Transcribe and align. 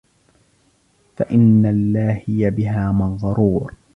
فَإِنَّ 1.17 1.65
اللَّاهِيَ 1.65 2.49
بِهَا 2.51 2.91
مَغْرُورٌ 2.91 3.73